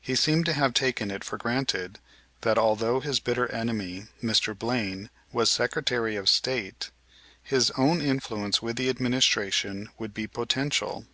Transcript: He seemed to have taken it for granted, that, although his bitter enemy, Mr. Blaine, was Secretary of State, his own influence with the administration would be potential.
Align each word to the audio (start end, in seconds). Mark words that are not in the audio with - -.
He 0.00 0.16
seemed 0.16 0.44
to 0.46 0.54
have 0.54 0.74
taken 0.74 1.12
it 1.12 1.22
for 1.22 1.36
granted, 1.38 2.00
that, 2.40 2.58
although 2.58 2.98
his 2.98 3.20
bitter 3.20 3.46
enemy, 3.52 4.06
Mr. 4.20 4.58
Blaine, 4.58 5.08
was 5.30 5.52
Secretary 5.52 6.16
of 6.16 6.28
State, 6.28 6.90
his 7.40 7.70
own 7.78 8.00
influence 8.02 8.60
with 8.60 8.74
the 8.74 8.88
administration 8.88 9.88
would 10.00 10.12
be 10.12 10.26
potential. 10.26 11.06